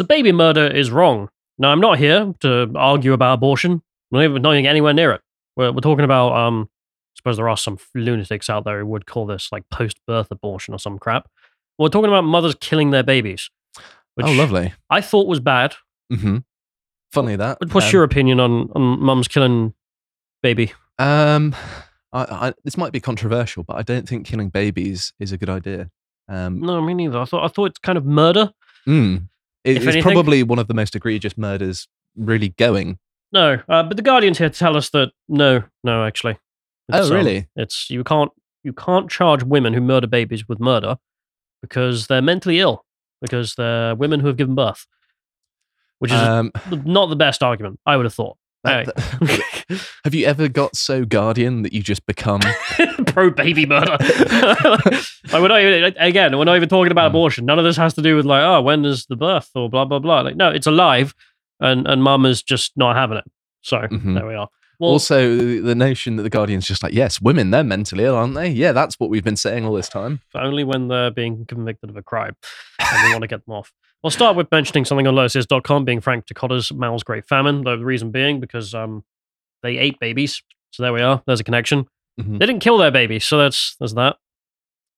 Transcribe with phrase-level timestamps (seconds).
[0.00, 1.28] So baby murder is wrong.
[1.58, 3.82] Now, I'm not here to argue about abortion.
[4.10, 5.20] We're not even anywhere near it.
[5.56, 9.04] We're, we're talking about, um, I suppose there are some lunatics out there who would
[9.04, 11.28] call this like post birth abortion or some crap.
[11.78, 13.50] We're talking about mothers killing their babies.
[14.14, 14.72] Which oh, lovely.
[14.88, 15.74] I thought was bad.
[16.10, 16.38] hmm
[17.12, 17.58] Funny that.
[17.70, 19.74] What's Um, your opinion on, on mums killing
[20.42, 20.72] baby?
[20.98, 21.54] Um,
[22.10, 25.50] I, I, this might be controversial, but I don't think killing babies is a good
[25.50, 25.90] idea.
[26.26, 27.18] Um, No, me neither.
[27.18, 28.54] I thought I thought it's kind of murder.
[28.88, 29.26] mm,
[29.64, 32.98] it- it's anything- probably one of the most egregious murders really going.
[33.32, 36.36] No, uh, but the Guardian's here tell us that no, no, actually.
[36.92, 37.48] Oh, It's, um, really?
[37.56, 38.30] it's you can't
[38.64, 40.96] you can't charge women who murder babies with murder
[41.62, 42.84] because they're mentally ill
[43.22, 44.86] because they're women who have given birth,
[46.00, 47.78] which is Um, not the best argument.
[47.86, 48.36] I would have thought.
[48.64, 52.40] That- that- have you ever got so guardian that you just become?
[53.06, 53.96] Pro baby murder.
[54.00, 57.14] like we're not even, again, we're not even talking about Mm.
[57.14, 57.44] abortion.
[57.46, 59.84] None of this has to do with like, oh, when is the birth or blah
[59.84, 60.20] blah blah.
[60.20, 61.14] Like, no, it's alive,
[61.60, 63.24] and and mum is just not having it.
[63.62, 64.14] So Mhm.
[64.14, 64.48] there we are.
[64.78, 68.34] Well, also, the notion that the guardian's just like, yes, women, they're mentally ill, aren't
[68.34, 68.48] they?
[68.48, 70.20] Yeah, that's what we've been saying all this time.
[70.34, 72.34] only when they're being convicted of a crime
[72.78, 73.72] and we want to get them off.
[74.02, 77.62] We'll start with mentioning something on lotuseaters.com being Frank Dikötter's Mao's Great Famine.
[77.64, 79.04] though The reason being because um,
[79.62, 80.42] they ate babies.
[80.70, 81.22] So there we are.
[81.26, 81.86] There's a connection.
[82.20, 82.38] Mhm.
[82.38, 83.24] They didn't kill their babies.
[83.26, 84.16] So that's there's that.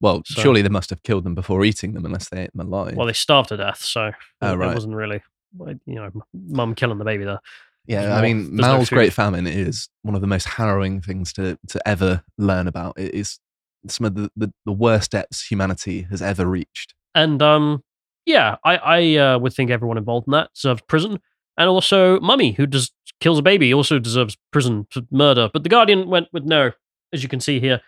[0.00, 2.67] Well, So- surely they must have killed them before eating them, unless they ate them
[2.67, 2.95] alive.
[2.97, 3.78] Well, they starved to death.
[3.83, 4.70] So Oh, it, right.
[4.70, 5.23] it wasn't really,
[5.86, 7.41] you know, mum killing the baby there.
[7.86, 8.89] Yeah, I mean, there's no Mao's.
[8.91, 12.97] Great Famine is one of the most harrowing things to to ever learn about.
[12.97, 13.41] It is
[13.89, 16.95] some of the, the, the worst depths humanity has ever reached.
[17.17, 17.83] And um,
[18.27, 21.20] yeah, I, I uh, would think everyone involved in that deserves prison.
[21.59, 25.51] And also, Mummy, who does kills a baby, also deserves prison for murder.
[25.53, 26.73] But the Guardian went with no,
[27.12, 27.81] as you can see here.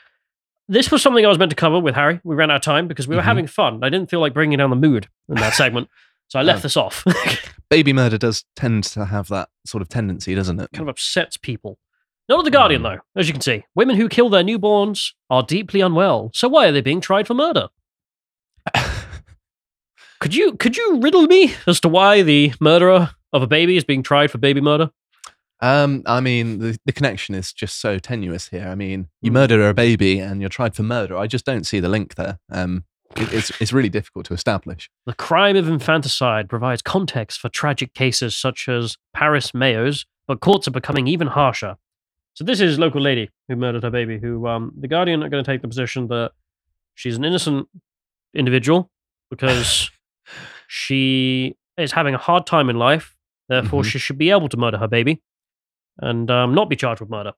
[0.69, 2.21] This was something I was meant to cover with Harry.
[2.25, 3.27] We ran out of time because we were Mhm.
[3.27, 3.81] having fun.
[3.83, 5.89] I didn't feel like bringing down the mood in that segment,
[6.29, 6.63] so I left Oh.
[6.63, 7.05] this off.
[7.71, 10.71] Baby murder does tend to have that sort of tendency, doesn't it?
[10.73, 11.79] kind of upsets people.
[12.29, 12.85] Not at the Guardian, Mm.
[12.97, 13.01] though.
[13.21, 16.31] As you can see, women who kill their newborns are deeply unwell.
[16.35, 17.69] So why are they being tried for murder?
[20.24, 23.85] Could you could you riddle me as to why the murderer of a baby is
[23.85, 24.90] being tried for baby murder?
[25.61, 28.67] um, I mean, the, the connection is just so tenuous here.
[28.67, 29.34] I mean, you Mm.
[29.34, 31.14] murder a baby and you're tried for murder.
[31.18, 32.39] I just don't see the link there.
[32.51, 32.84] Um,
[33.17, 34.89] it, it's it's really difficult to establish.
[35.05, 40.67] The crime of infanticide provides context for tragic cases such as Paris Mayo's, but courts
[40.68, 41.77] are becoming even harsher.
[42.33, 44.18] So this is local lady who murdered her baby.
[44.18, 46.33] Who um, the Guardian are going to take the position that
[46.95, 47.68] she's an innocent
[48.34, 48.90] individual
[49.30, 49.90] because
[50.68, 53.17] she is having a hard time in life.
[53.48, 53.86] Therefore, Mhm.
[53.86, 55.23] she should be able to murder her baby
[55.98, 57.33] and um, not be charged with murder.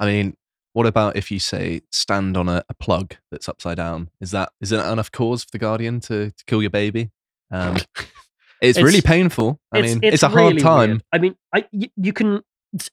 [0.00, 0.36] I mean,
[0.74, 4.10] what about if you say stand on a, a plug that's upside down?
[4.20, 7.10] Is that is that enough cause for the guardian to, to kill your baby?
[7.50, 7.78] Um,
[8.62, 9.58] it's, really painful.
[9.72, 10.90] I mean, it's, a hard time.
[10.90, 11.02] weird.
[11.12, 12.42] I mean, I y- you can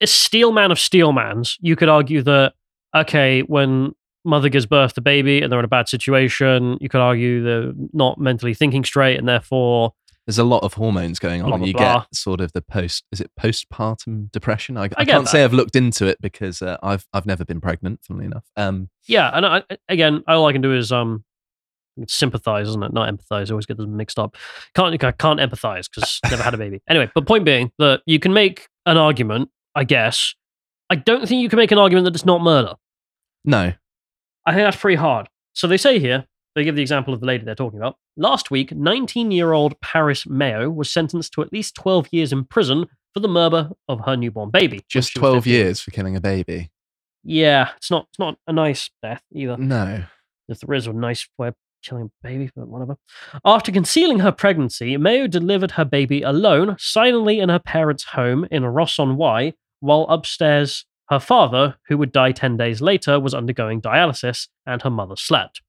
[0.01, 1.57] a steel man of steel mans.
[1.61, 2.53] You could argue that
[2.95, 3.94] okay, when
[4.25, 7.74] mother gives birth to baby and they're in a bad situation, you could argue they're
[7.94, 9.94] not mentally thinking straight and therefore
[10.25, 12.00] There's a lot of hormones going on, Blah, blah, you blah.
[12.00, 13.03] get sort of the post.
[13.12, 14.78] Is it postpartum depression?
[14.78, 15.44] I, I, I can't say.
[15.44, 18.00] I've looked into it because uh, I've I've never been pregnant.
[18.03, 19.30] Funnily enough, um, yeah.
[19.34, 21.24] And I, again, all I can do is um
[22.07, 22.92] sympathize, isn't it?
[22.94, 23.50] Not empathize.
[23.50, 24.36] I always get them mixed up.
[24.74, 26.81] Can't I can't empathize because never had a baby.
[26.90, 29.50] Anyway, but point being that you can make an argument.
[29.75, 30.34] I guess.
[30.90, 32.74] I don't think you can make an argument that it's not murder.
[33.44, 33.74] no,
[34.45, 35.28] I think that's pretty hard.
[35.53, 36.25] So they say here,
[36.56, 37.97] they give the example of the lady they're talking about.
[38.17, 42.45] Last week, 19 year old Paris Mayo was sentenced to at least 12 years in
[42.45, 44.81] prison for the murder of her newborn baby.
[44.89, 46.69] just twelve years for killing a baby.
[47.23, 49.57] Yeah, it's not it's not a nice death either.
[49.57, 50.03] No,
[50.50, 52.97] If there is a nice way of killing a baby, but whatever.
[53.45, 58.66] After concealing her pregnancy, Mayo delivered her baby alone, silently in her parents' home in
[58.66, 63.81] Ross on Wye, while upstairs her father, who would die 10 days later, was undergoing
[63.81, 65.61] dialysis and her mother slept.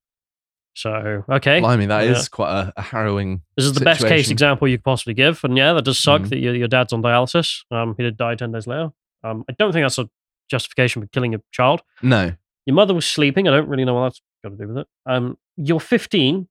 [0.74, 1.60] So, okay.
[1.60, 2.28] blimey, that is Yeah.
[2.30, 3.42] quite a, a harrowing.
[3.56, 5.42] This is the best case example you could possibly give.
[5.42, 6.28] And yeah, that does suck Mhm.
[6.30, 7.64] that your, your dad's on dialysis.
[7.70, 8.90] Um, he did die 10 days later.
[9.24, 10.08] Um, I don't think that's a
[10.50, 11.82] justification for killing a child.
[12.02, 12.32] No,
[12.66, 13.46] Your mother was sleeping.
[13.48, 14.86] I don't really know what that's got to do with it.
[15.06, 16.48] Um, you're 15.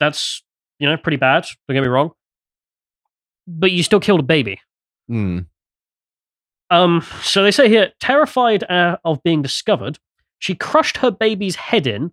[0.00, 0.42] That's,
[0.78, 1.46] you know, pretty bad.
[1.68, 2.10] Don't get me wrong.
[3.46, 4.60] But you still killed a baby.
[5.10, 5.46] Mm.
[6.70, 9.98] Um, so they say here, terrified uh, of being discovered,
[10.38, 12.12] she crushed her baby's head in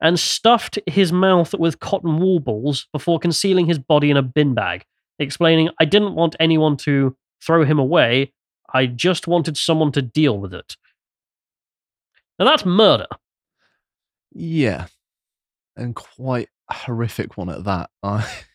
[0.00, 4.54] and stuffed his mouth with cotton wool balls before concealing his body in a bin
[4.54, 4.84] bag,
[5.18, 8.32] explaining, I didn't want anyone to throw him away.
[8.72, 10.76] I just wanted someone to deal with it.
[12.38, 13.06] Now that's murder.
[14.32, 14.86] Yeah,
[15.76, 17.90] and quite horrific one at that.
[18.02, 18.28] I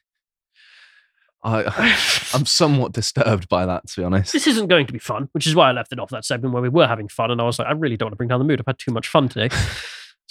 [1.44, 1.64] I,
[2.34, 4.34] I'm somewhat disturbed by that, to be honest.
[4.34, 6.54] this isn't going to be fun, which is why I left it off that segment
[6.54, 8.30] where we were having fun, and I was like, I really don't want to bring
[8.30, 8.60] down the mood.
[8.60, 9.50] I've had too much fun today.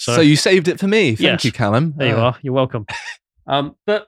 [0.01, 1.09] So, So, you saved it for me.
[1.09, 1.43] Thank Yes.
[1.45, 1.93] you, Callum.
[1.97, 2.37] there you Uh, are.
[2.41, 2.85] You're welcome.
[3.47, 4.07] um, but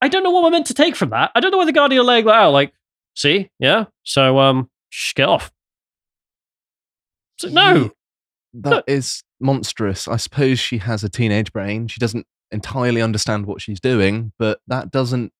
[0.00, 1.32] I don't know what we're meant to take from that.
[1.34, 2.52] I don't know why the Guardian are laying that out.
[2.52, 2.72] Like,
[3.14, 3.84] see, yeah.
[4.04, 5.52] So, um, shh, get off.
[7.38, 7.90] So, no, ye-
[8.54, 10.08] That is monstrous.
[10.08, 11.88] I suppose she has a teenage brain.
[11.88, 15.32] She doesn't entirely understand what she's doing, but that doesn't.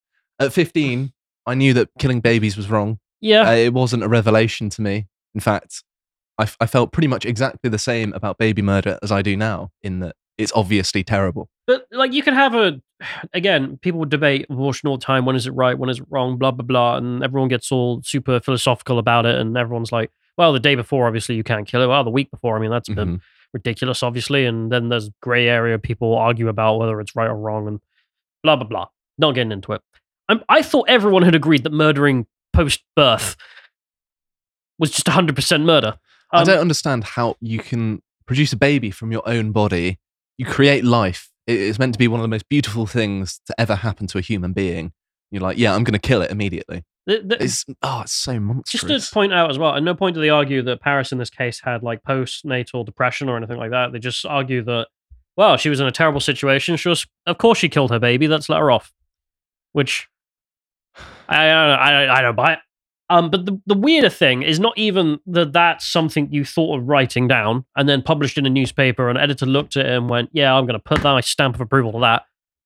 [0.46, 1.12] At 15,
[1.46, 2.98] I knew that killing babies was wrong.
[3.20, 5.06] yeah, Uh, it wasn't a revelation to me.
[5.34, 5.82] In fact,
[6.38, 9.36] I, f- I felt pretty much exactly the same about baby murder as I do
[9.36, 11.48] now, in that it's obviously terrible.
[11.66, 12.80] But like you could have a
[13.32, 15.24] again, people would debate abortion all the time.
[15.24, 15.78] When is it right?
[15.78, 16.36] When is it wrong?
[16.38, 20.52] Blah blah blah, and everyone gets all super philosophical about it, and everyone's like, "Well,
[20.52, 21.86] the day before, obviously, you can't kill it.
[21.86, 23.20] Well, the week before, I mean, that's Mhm.
[23.52, 25.78] ridiculous, obviously." And then there's grey area.
[25.78, 27.80] People argue about whether it's right or wrong, and
[28.42, 28.86] blah blah blah.
[29.18, 29.82] Not getting into it.
[30.32, 33.36] I'm, I thought everyone had agreed that murdering post birth
[34.78, 35.96] was just 100 percent murder.
[36.32, 39.98] I Um, don't understand how you can produce a baby from your own body.
[40.38, 41.28] You create life.
[41.46, 44.18] It is meant to be one of the most beautiful things to ever happen to
[44.18, 44.92] a human being.
[45.30, 46.84] You're like, yeah, I'm going to kill it immediately.
[47.06, 48.82] the- the- It's oh, it's so monstrous.
[48.84, 51.18] Just to point out as well, at no point do they argue that Paris in
[51.18, 53.92] this case had like postnatal depression or anything like that.
[53.92, 54.86] They just argue that,
[55.36, 56.76] well, she was in a terrible situation.
[56.76, 58.28] She was, of course, she killed her baby.
[58.28, 58.92] Let's let her off.
[59.72, 60.06] Which
[61.28, 61.74] I I,
[62.04, 62.58] I, I don't buy it.
[63.10, 66.88] Um, but the, the weirder thing is not even that that's something you thought of
[66.88, 69.10] writing down and then published in a newspaper.
[69.10, 71.60] An editor looked at it and went, "Yeah, I'm going to put my stamp of
[71.60, 72.22] approval to that."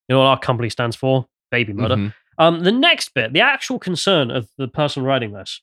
[0.09, 1.27] You know what our company stands for?
[1.51, 1.97] Baby murder.
[1.97, 2.15] Mhm.
[2.39, 5.63] Um, the next bit, the actual concern of the person writing this.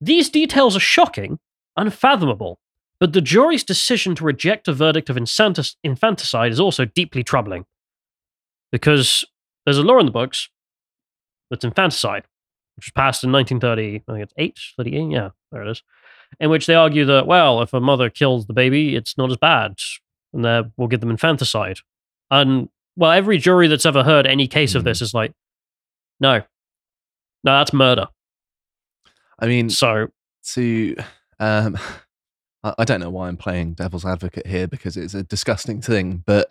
[0.00, 1.38] These details are shocking,
[1.76, 2.58] unfathomable,
[3.00, 7.66] but the jury's decision to reject a verdict of infanticide is also deeply troubling.
[8.72, 9.24] Because
[9.66, 10.48] there's a law in the books
[11.50, 12.24] that's infanticide,
[12.76, 15.82] which was passed in 1930, I think it's 8, 38, yeah, there it is,
[16.38, 19.36] in which they argue that, well, if a mother kills the baby, it's not as
[19.36, 19.78] bad,
[20.32, 21.78] and that we'll give them infanticide.
[22.30, 24.88] And, well, every jury that's ever heard any case of Hmm.
[24.88, 25.32] this is like,
[26.20, 26.42] no.
[27.42, 28.06] No, that's murder.
[29.38, 30.08] I mean, So,
[30.52, 30.96] to
[31.38, 31.78] um,
[32.62, 36.22] I, I don't know why I'm playing devil's advocate here because it's a disgusting thing,
[36.26, 36.50] but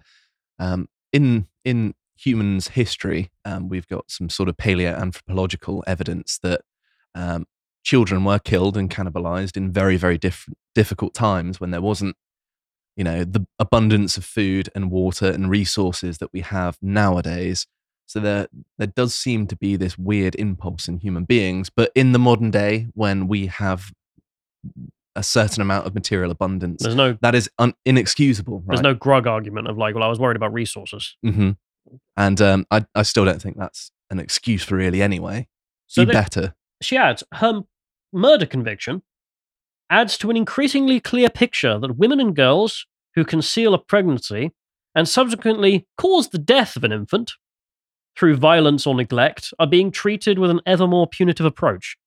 [0.58, 6.62] um, in in humans' history, um, we've got some sort of paleoanthropological evidence that
[7.16, 7.46] um,
[7.84, 12.16] children were killed and cannibalized in very very diff- difficult times when there wasn't
[12.96, 17.66] you know the abundance of food and water and resources that we have nowadays.
[18.06, 22.12] So there there does seem to be this weird impulse in human beings but in
[22.12, 23.92] the modern day when we have
[25.16, 29.26] a certain amount of material abundance there's no that is un- inexcusable there's no grug
[29.28, 31.16] argument of like, well, I was worried about resources.
[31.24, 31.52] hmm
[32.18, 35.48] and um, I, I still don't think that's an excuse for really anyway
[35.88, 37.62] So be better she adds her
[38.12, 39.04] murder conviction
[39.90, 44.52] adds to an increasingly clear picture that women and girls who conceal a pregnancy
[44.96, 47.34] and subsequently cause the death of an infant
[48.18, 51.98] through violence or neglect are being treated with an ever more punitive approach.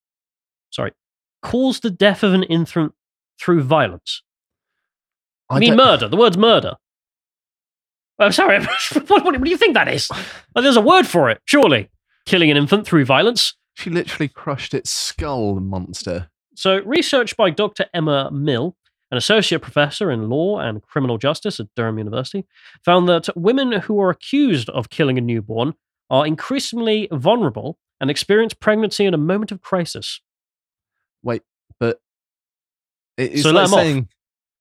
[0.70, 0.92] Sorry,
[1.42, 2.92] cause the death of an infant
[3.40, 4.22] through violence.
[5.48, 6.08] I, mean, don't- murder.
[6.08, 6.76] The word's murder.
[8.22, 8.60] I'm sorry.
[8.92, 10.08] what, what, what do you think that is?
[10.54, 11.90] Like, there's a word for it, surely.
[12.26, 13.54] Killing an infant through violence.
[13.74, 17.86] she literally crushed its skull monster So, research by Dr.
[17.92, 18.74] Emma Milne,
[19.10, 22.46] an associate professor in law and criminal justice at Durham University,
[22.84, 25.74] found that women who are accused of killing a newborn
[26.10, 30.20] are increasingly vulnerable and experience pregnancy in a moment of crisis.
[31.22, 31.42] wait
[31.80, 32.00] but
[33.16, 33.80] it's So like 'em off.
[33.80, 34.08] saying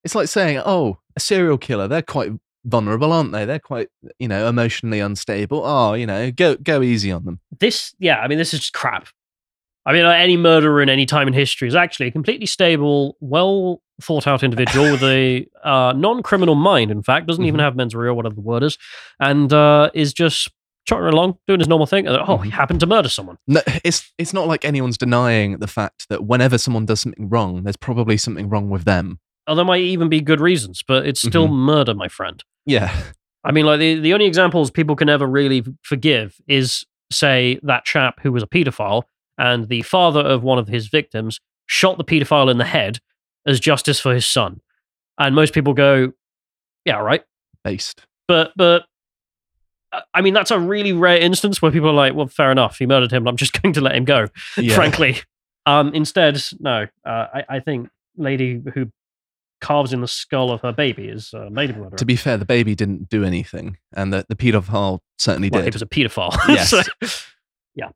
[0.04, 2.32] it's like saying oh a serial killer they're quite
[2.64, 3.90] vulnerable aren't they they're quite
[4.20, 8.28] you know emotionally unstable oh you know go go easy on them This, yeah, I
[8.28, 9.08] mean, this is just crap.
[9.86, 13.18] I mean, like, any murderer in any time in history is actually a completely stable,
[13.20, 17.64] well thought out individual with a uh, non criminal mind, in fact, doesn't even Mhm.
[17.64, 18.78] have mens rea or whatever the word is,
[19.20, 20.50] and uh, is just
[20.88, 22.06] trotting along, doing his normal thing.
[22.08, 22.54] And, oh, he Mhm.
[22.54, 23.38] happened to murder someone.
[23.48, 27.64] No, it's it's not like anyone's denying the fact that whenever someone does something wrong,
[27.64, 29.20] there's probably something wrong with them.
[29.48, 31.54] Oh, there might even be good reasons, but it's still Mhm.
[31.54, 32.44] murder, my friend.
[32.66, 32.96] Yeah,
[33.44, 37.86] I mean, like the, the only examples people can ever really forgive is, say, that
[37.86, 39.04] chap who was a pedophile
[39.38, 43.00] and the father of one of his victims shot the pedophile in the head
[43.48, 44.62] as justice for his son.
[45.18, 46.12] And most people go,
[46.86, 47.24] yeah, right.
[47.64, 48.06] based.
[48.28, 48.84] But, but,
[49.92, 52.78] uh, I mean, that's a really rare instance where people are like, well, fair enough.
[52.78, 53.28] He murdered him.
[53.28, 54.28] I'm just going to let him go,
[54.58, 54.76] Yeah.
[54.76, 55.18] frankly.
[55.66, 56.88] Um, instead, no.
[57.06, 58.92] Uh, I, I think lady who
[59.62, 61.98] carves in the skull of her baby is uh, lady murderer.
[61.98, 65.74] To be fair, the baby didn't do anything, and the, the paedophile certainly well, did.
[65.74, 66.36] he was a pedophile.
[66.50, 66.70] Yes.
[66.70, 66.82] So,
[67.76, 67.90] yeah.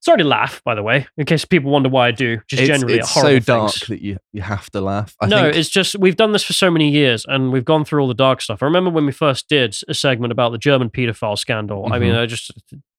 [0.00, 2.38] Sorry to laugh, by the way, in case people wonder why I do.
[2.46, 3.88] Just it's generally it's so dark things.
[3.88, 5.16] that you, you have to laugh.
[5.18, 7.86] I no, think it's just we've done this for so many years, and we've gone
[7.86, 8.62] through all the dark stuff.
[8.62, 11.90] I remember when we first did a segment about the German paedophile scandal.
[11.90, 12.20] I mean, Mhm.
[12.22, 12.50] I just,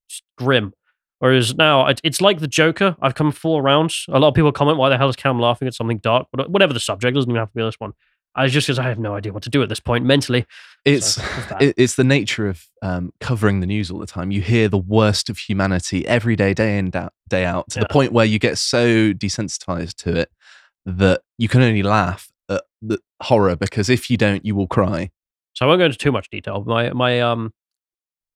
[0.10, 0.74] just grim.
[1.20, 2.96] Whereas now it's like the Joker.
[3.02, 3.94] I've come full around.
[4.10, 6.50] A lot of people comment, "Why the hell is Cam laughing at something dark?" But
[6.50, 7.94] whatever the subject, doesn't even have to be this one.
[8.36, 10.46] I just because I have no idea what to do at this point mentally.
[10.84, 11.62] it's So, there's that.
[11.62, 14.30] it, it's the nature of um, covering the news all the time.
[14.30, 17.88] You hear the worst of humanity every day, day in, da- day out, to the
[17.88, 20.30] point where you get so desensitized to it
[20.86, 25.12] that you can only laugh at the horror because if you don't, you will cry.
[25.54, 26.64] So I won't go into too much detail.
[26.66, 27.54] My my um,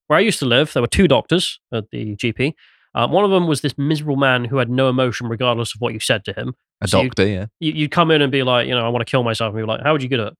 [0.09, 2.53] where I used to live, there were two doctors at the GP.
[2.95, 5.93] Um, one of them was this miserable man who had no emotion, regardless of what
[5.93, 6.55] you said to him.
[6.81, 7.45] A So you- doctor, yeah.
[7.59, 9.63] You, you'd come in and be like, you know, I want to kill myself, and
[9.63, 10.33] be like, how would you get it?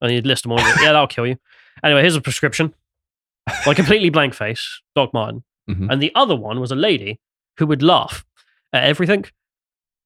[0.00, 0.58] And you'd list them all.
[0.58, 1.36] yeah, that'll kill you.
[1.84, 2.74] Anyway, here's a prescription.
[3.66, 5.42] Like completely blank face, Doc Martin.
[5.68, 5.88] Mhm.
[5.90, 7.18] And the other one was a lady
[7.58, 8.24] who would laugh
[8.72, 9.24] at everything,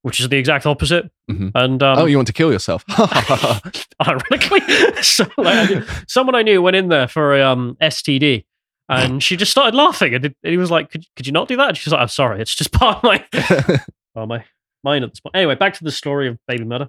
[0.03, 1.11] which is the exact opposite.
[1.31, 1.51] Mhm.
[1.55, 2.85] And um, oh, you want to kill yourself?
[4.07, 4.61] ironically.
[5.03, 8.45] so, like, someone I knew went in there for a um, STD
[8.89, 10.15] and she just started laughing.
[10.15, 11.69] And, it- and he was like, could, could you not do that?
[11.71, 12.41] And she was like, I'm sorry.
[12.41, 13.25] It's just part of my,
[14.17, 14.45] oh, my
[14.83, 15.35] mind at this point.
[15.37, 16.87] Anyway, back to the story of baby murder.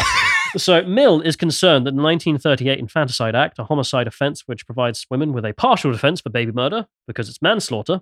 [0.57, 5.33] so, Milne is concerned that the 1938 Infanticide Act, a homicide offense which provides women
[5.33, 8.01] with a partial defense for baby murder because it's manslaughter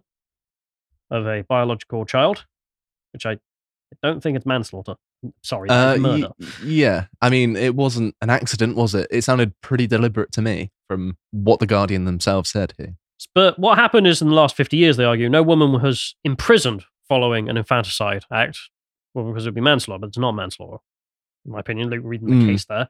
[1.11, 2.45] of a biological child,
[3.11, 3.37] which I
[4.01, 4.95] don't think it's manslaughter.
[5.43, 6.29] Sorry, Uh, it's y- murder.
[6.65, 9.07] yeah, I mean, it wasn't an accident, was it?
[9.11, 12.95] It sounded pretty deliberate to me from what the Guardian themselves said here.
[13.33, 16.83] But what happened is in the last 50 years, they argue, no woman was imprisoned
[17.07, 18.59] following an infanticide act.
[19.13, 20.77] Well, because it would be manslaughter, but it's not manslaughter,
[21.45, 21.89] in my opinion.
[21.89, 22.47] Like reading the Mm.
[22.47, 22.89] case there.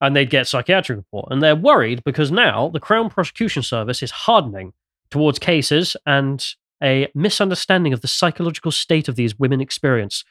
[0.00, 1.28] And they'd get psychiatric report.
[1.32, 4.72] And they're worried because now the Crown Prosecution Service is hardening
[5.10, 6.44] towards cases and
[6.82, 10.24] a misunderstanding of the psychological state of these women experience.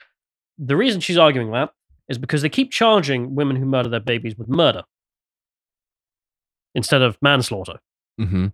[0.57, 1.71] The reason she's arguing that
[2.07, 4.83] is because they keep charging women who murder their babies with murder
[6.73, 7.79] instead of manslaughter.
[8.17, 8.47] hmm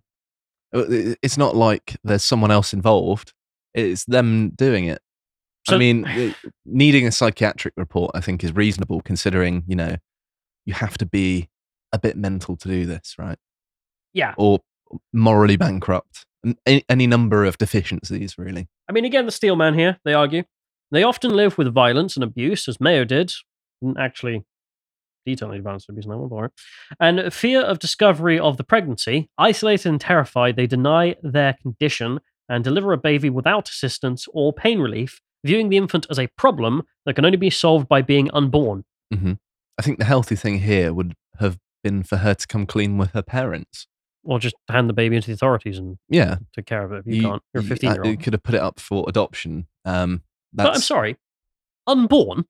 [0.74, 3.32] Uh, it's not like there's someone else involved.
[3.74, 5.00] It's them doing it.
[5.68, 6.34] So- I mean,
[6.66, 9.96] needing a psychiatric report, I think, is reasonable considering, you know,
[10.66, 11.48] you have to be
[11.92, 13.38] a bit mental to do this, right?
[14.12, 14.34] Yeah.
[14.36, 14.60] Or
[15.12, 16.26] morally bankrupt.
[16.66, 18.68] Any, any number of deficiencies, really.
[18.88, 20.42] I mean, again, the Steel Man here, they argue.
[20.90, 23.32] They often live with violence and abuse, as Mayo did.
[23.80, 24.44] Didn't actually
[25.24, 26.52] detail advanced violence and abuse in that one, but.
[27.00, 29.30] And fear of discovery of the pregnancy.
[29.38, 34.78] Isolated and terrified, they deny their condition and deliver a baby without assistance or pain
[34.78, 38.84] relief, viewing the infant as a problem that can only be solved by being unborn.
[39.12, 43.10] I think the healthy thing here would have been for her to come clean with
[43.12, 43.86] her parents.
[44.22, 46.36] Or just hand the baby into the authorities and Yeah.
[46.54, 47.42] take care of it if you, can't.
[47.52, 49.66] You're a 15 year uh, You could have put it up for adoption.
[49.84, 51.16] Um, But I'm sorry,
[51.86, 52.44] unborn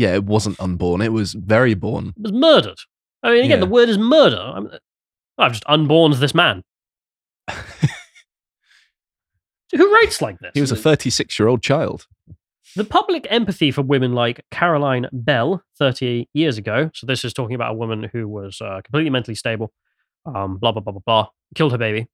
[0.00, 1.00] yeah, it wasn't unborn.
[1.02, 2.14] It was very born.
[2.16, 2.78] It was murdered.
[3.22, 3.56] I mean, again, Yeah.
[3.66, 4.38] the word is murder.
[4.40, 4.70] I'm,
[5.36, 6.62] I've just unborned this man.
[9.76, 10.50] Who writes like this?
[10.54, 12.06] He was a 36 year old child.
[12.76, 16.90] the public empathy for women like Caroline Beale 30 years ago.
[16.94, 19.72] So this is talking about a woman who was uh, completely mentally stable,
[20.26, 22.08] um, blah blah blah blah blah, killed her baby,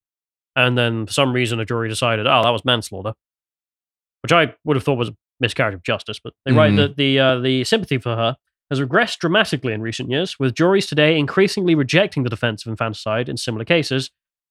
[0.55, 3.15] and then for some reason a jury decided, oh, that was manslaughter,
[4.23, 6.19] which I would have thought was miscarriage of justice.
[6.23, 6.77] But they write Mhm.
[6.77, 8.37] that the uh, the sympathy for her
[8.71, 13.29] has regressed dramatically in recent years, with juries today increasingly rejecting the defense of infanticide
[13.29, 14.11] in similar cases,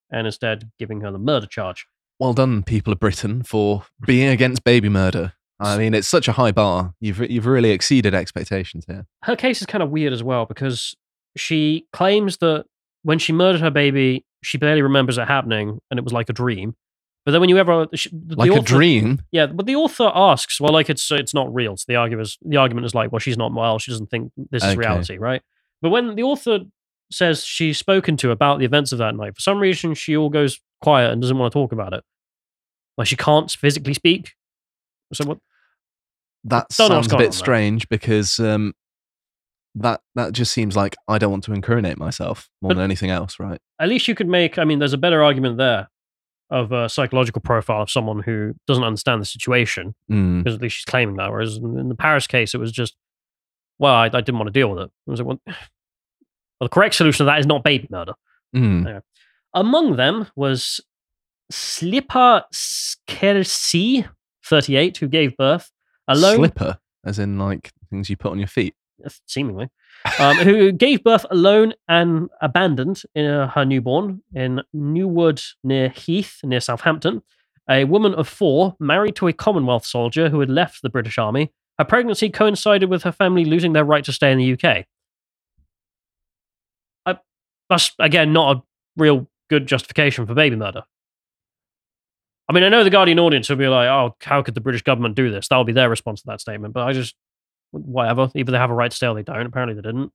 [0.09, 1.85] and instead giving her the murder charge.
[2.19, 5.33] Well done, people of Britain, for being against baby murder.
[5.59, 6.93] I mean, it's such a high bar.
[7.01, 9.05] You've you've really exceeded expectations here.
[9.23, 10.95] her case is kind of weird as well because
[11.37, 12.65] she claims that
[13.03, 16.33] when she murdered her baby, she barely remembers it happening and it was like a
[16.33, 16.75] dream.
[17.25, 19.21] But then when you ever the Like a author- dream.
[19.31, 21.75] yeah, but the author asks, well, like it's it's not real.
[21.75, 23.79] So the argument is the argument is like, well, she's not well.
[23.79, 24.77] She doesn't think this is Okay.
[24.77, 25.41] reality, right?
[25.81, 26.59] But when the author
[27.11, 30.29] says she's spoken to about the events of that night, for some reason she all
[30.29, 32.03] goes quiet and doesn't want to talk about it.
[32.97, 34.33] Like she can't physically speak.
[35.13, 35.39] So what?
[36.43, 37.31] That Don't know what's sounds a bit on there.
[37.31, 38.73] strange because um,
[39.73, 43.09] that that just seems like I don't want to incriminate myself more But- than anything
[43.09, 43.59] else, right?
[43.79, 44.57] at least you could make.
[44.59, 45.89] I mean, there's a better argument there
[46.51, 50.43] of a psychological profile of someone who doesn't understand the situation, Mm.
[50.43, 51.31] because at least she's claiming that.
[51.31, 52.95] Whereas in in the Paris case, it was just,
[53.79, 54.91] well, I, I didn't want to deal with it.
[55.07, 55.55] I was like, well, well,
[56.61, 58.13] the correct solution to that is not baby murder.
[58.55, 59.01] Mm.
[59.53, 60.81] Among them was
[61.51, 64.07] Slipper Skersi,
[64.45, 65.71] 38, who gave birth
[66.07, 68.75] alone, Slipper, as in like things you put on your feet.
[69.25, 69.69] Seemingly,
[70.19, 76.39] um, who gave birth alone and abandoned in uh, her newborn in Newwood near Heath,
[76.43, 77.21] near Southampton.
[77.69, 81.51] a woman of four, married to a Commonwealth soldier who had left the British Army.
[81.79, 84.85] Her pregnancy coincided with her family losing their right to stay in the UK.
[87.05, 87.19] I,
[87.69, 88.61] that's, again, not a
[88.95, 90.83] real good justification for baby murder.
[92.47, 94.83] I mean, I know the Guardian audience will be like, oh, how could the British
[94.83, 95.47] government do this?
[95.47, 96.73] That'll be their response to that statement.
[96.73, 97.15] But I just,
[97.79, 98.29] whatever.
[98.35, 99.45] Either they have a right to stay or they don't.
[99.45, 100.11] Apparently they didn't.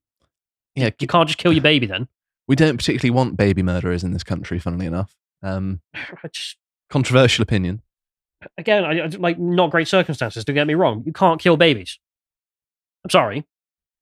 [0.76, 2.08] Yeah, You can't just kill your baby then.
[2.48, 4.58] we don't particularly want baby murderers in this country.
[4.58, 5.80] Funnily enough, um,
[6.32, 6.56] just,
[6.88, 7.82] controversial opinion.
[8.58, 10.44] again, I, I- like not great circumstances.
[10.44, 11.02] Don't get me wrong.
[11.04, 11.98] You can't kill babies.
[13.04, 13.44] I'm sorry.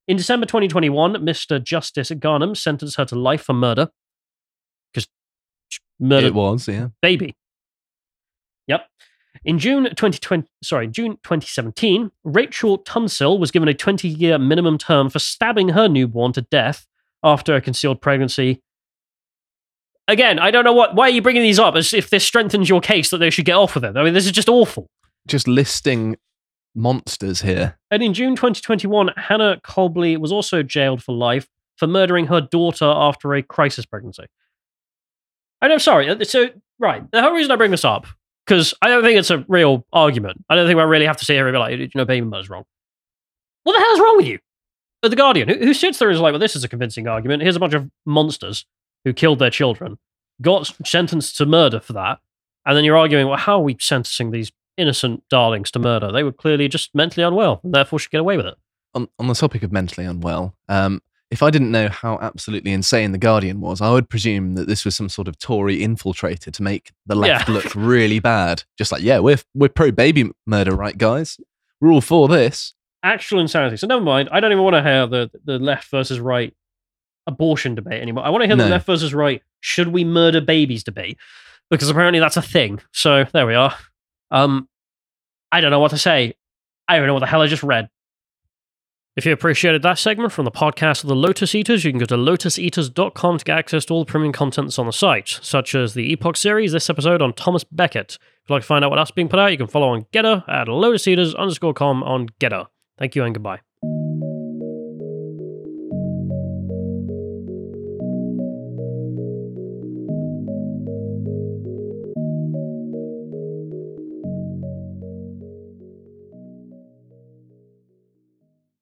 [0.08, 1.62] In December 2021, Mr.
[1.62, 3.88] Justice Garnham sentenced her to life for murder
[4.92, 5.06] because
[6.00, 6.88] murder It was, yeah.
[7.02, 7.36] baby.
[8.68, 8.86] Yep.
[9.44, 15.18] In June 2020, sorry, June 2017, Rachel Tunstill was given a 20-year minimum term for
[15.18, 16.86] stabbing her newborn to death
[17.22, 18.62] after a concealed pregnancy.
[20.08, 20.94] Again, I don't know what.
[20.94, 21.76] Why are you bringing these up?
[21.76, 23.96] As if this strengthens your case that they should get off with it.
[23.96, 24.88] I mean, this is just awful.
[25.26, 26.16] Just listing
[26.74, 27.78] monsters here.
[27.90, 32.86] And in June 2021, Hannah Colbley was also jailed for life for murdering her daughter
[32.86, 34.24] after a crisis pregnancy.
[35.60, 36.08] And I'm sorry.
[36.08, 37.08] uh, So, right.
[37.10, 38.06] The whole reason I bring this up,
[38.48, 40.42] because I don't think it's a real argument.
[40.48, 42.48] I don't think I really have to sit here and be like, you know, murder's
[42.48, 42.64] wrong.
[43.64, 44.38] What the hell's wrong with you?
[45.02, 47.06] Uh, The Guardian, who, who sits there and is like, well, this is a convincing
[47.06, 47.42] argument.
[47.42, 48.64] Here's a bunch of monsters
[49.04, 49.98] who killed their children,
[50.40, 52.20] got sentenced to murder for that.
[52.64, 56.10] And then you're arguing, well, how are we sentencing these innocent darlings to murder?
[56.10, 58.54] They were clearly just mentally unwell and therefore should get away with it.
[58.94, 63.12] On on the topic of mentally unwell, um, if I didn't know how absolutely insane
[63.12, 66.62] the Guardian was, I would presume that this was some sort of Tory infiltrator to
[66.62, 67.54] make the left Yeah.
[67.54, 68.64] look really bad.
[68.78, 71.38] Just like, yeah, we're we're pro baby murder, right, guys?
[71.80, 72.72] We're all for this.
[73.02, 73.76] Actual insanity.
[73.76, 74.28] So never mind.
[74.32, 76.52] I don't even want to hear the, the left versus right
[77.26, 78.24] abortion debate anymore.
[78.24, 81.18] I want to hear the left versus right should we murder babies debate
[81.70, 82.80] because apparently that's a thing.
[82.92, 83.74] So there we are.
[84.30, 84.68] Um,
[85.52, 86.34] I don't know what to say.
[86.88, 87.88] I don't know what the hell I just read.
[89.18, 92.04] If you appreciated that segment from the podcast of the Lotus Eaters, you can go
[92.04, 95.74] to lotuseaters.com to get access to all the premium content that's on the site, such
[95.74, 98.12] as the Epoch series, this episode on Thomas Becket.
[98.12, 100.04] If you'd like to find out what else being put out, you can follow on
[100.12, 102.66] Gettr at lotuseaters underscore com on Gettr.
[102.96, 103.58] Thank you and goodbye.